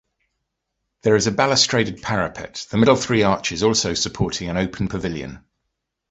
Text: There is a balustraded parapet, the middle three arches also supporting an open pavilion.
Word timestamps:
There 1.03 1.15
is 1.15 1.27
a 1.27 1.31
balustraded 1.31 2.01
parapet, 2.01 2.65
the 2.71 2.77
middle 2.77 2.95
three 2.95 3.21
arches 3.21 3.61
also 3.61 3.93
supporting 3.93 4.49
an 4.49 4.57
open 4.57 4.87
pavilion. 4.87 5.45